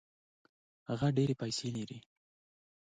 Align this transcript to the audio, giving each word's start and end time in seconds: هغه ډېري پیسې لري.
هغه 0.89 1.07
ډېري 1.17 1.35
پیسې 1.41 1.67
لري. 1.75 1.99